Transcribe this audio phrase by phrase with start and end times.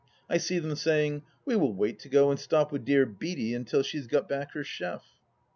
[0.27, 3.83] I see them saying," We will wait to go and stop with dear Beaty until
[3.83, 5.05] she has got back her chef